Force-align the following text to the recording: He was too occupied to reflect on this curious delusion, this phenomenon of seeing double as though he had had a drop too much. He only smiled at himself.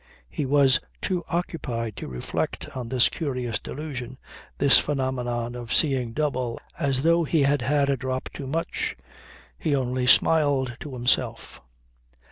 He 0.31 0.47
was 0.47 0.79
too 0.99 1.23
occupied 1.29 1.95
to 1.97 2.07
reflect 2.07 2.67
on 2.75 2.89
this 2.89 3.07
curious 3.07 3.59
delusion, 3.59 4.17
this 4.57 4.79
phenomenon 4.79 5.53
of 5.53 5.71
seeing 5.71 6.11
double 6.13 6.59
as 6.79 7.03
though 7.03 7.23
he 7.23 7.43
had 7.43 7.61
had 7.61 7.87
a 7.87 7.97
drop 7.97 8.27
too 8.33 8.47
much. 8.47 8.95
He 9.59 9.75
only 9.75 10.07
smiled 10.07 10.71
at 10.71 10.81
himself. 10.91 11.61